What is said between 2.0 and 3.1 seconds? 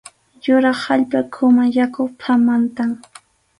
phatmantam.